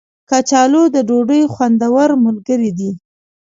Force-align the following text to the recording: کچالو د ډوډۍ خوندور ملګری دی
کچالو 0.29 0.83
د 0.95 0.97
ډوډۍ 1.07 1.43
خوندور 1.53 2.09
ملګری 2.25 2.71
دی 2.77 2.91